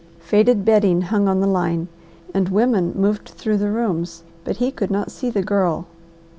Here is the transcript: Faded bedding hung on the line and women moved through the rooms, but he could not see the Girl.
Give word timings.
Faded 0.17 0.65
bedding 0.65 1.03
hung 1.03 1.27
on 1.27 1.41
the 1.41 1.45
line 1.47 1.87
and 2.33 2.49
women 2.49 2.91
moved 2.95 3.29
through 3.29 3.57
the 3.57 3.69
rooms, 3.69 4.23
but 4.43 4.57
he 4.57 4.71
could 4.71 4.89
not 4.89 5.11
see 5.11 5.29
the 5.29 5.43
Girl. 5.43 5.85